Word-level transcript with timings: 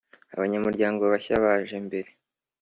abanyamuryango 0.35 1.01
bashya 1.11 1.35
baje 1.43 1.77
mbere 1.87 2.09